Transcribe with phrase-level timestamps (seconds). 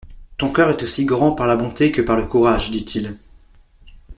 [0.39, 3.19] Ton coeur est aussi grand par la bonté que par le courage, dit-il.